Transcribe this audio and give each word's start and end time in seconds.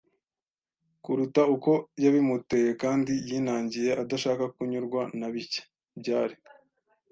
kuruta 1.03 1.41
uko 1.55 1.71
yabimuteye 2.03 2.69
kandi 2.81 3.11
yinangiye 3.27 3.91
adashaka 4.01 4.43
kunyurwa 4.55 5.01
na 5.19 5.27
bike. 5.33 5.61
Byari 5.99 6.35